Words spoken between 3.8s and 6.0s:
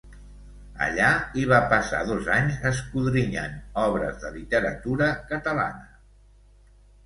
obres de literatura catalana.